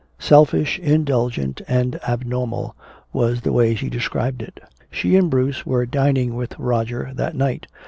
[0.17, 2.75] "Selfish, indulgent and abnormal,"
[3.13, 4.59] was the way she described it.
[4.89, 7.67] She and Bruce were dining with Roger that night.